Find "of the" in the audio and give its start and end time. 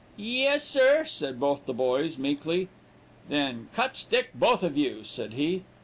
1.59-1.73